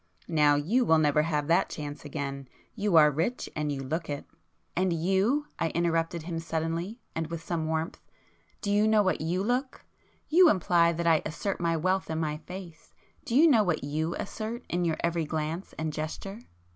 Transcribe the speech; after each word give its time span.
Now 0.27 0.55
you 0.55 0.83
will 0.83 0.97
never 0.97 1.21
have 1.21 1.45
that 1.45 1.69
chance 1.69 2.03
again;—you 2.05 2.95
are 2.95 3.11
rich 3.11 3.47
and 3.55 3.71
you 3.71 3.83
look 3.83 4.09
it!" 4.09 4.25
"And 4.75 4.91
you,—" 4.91 5.45
I 5.59 5.69
interrupted 5.75 6.23
him 6.23 6.39
suddenly, 6.39 6.99
and 7.13 7.27
with 7.27 7.43
some 7.43 7.67
warmth—"do 7.67 8.71
you 8.71 8.87
know 8.87 9.03
what 9.03 9.21
you 9.21 9.43
look? 9.43 9.85
You 10.27 10.49
imply 10.49 10.91
that 10.91 11.05
I 11.05 11.21
assert 11.23 11.59
my 11.61 11.77
wealth 11.77 12.09
in 12.09 12.19
my 12.19 12.37
face; 12.37 12.95
do 13.25 13.35
you 13.35 13.47
know 13.47 13.61
what 13.61 13.83
you 13.83 14.15
assert 14.15 14.65
in 14.69 14.85
your 14.85 14.97
every 15.03 15.25
glance 15.25 15.75
and 15.77 15.93
gesture?" 15.93 16.39